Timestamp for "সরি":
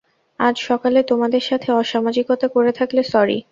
3.11-3.37